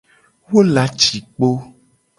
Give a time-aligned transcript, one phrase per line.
[0.49, 1.49] Wo la ci kpo.